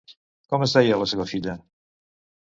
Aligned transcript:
Com 0.53 0.63
es 0.65 0.71
deia 0.77 0.97
la 1.01 1.07
seva 1.11 1.27
filla? 1.33 1.55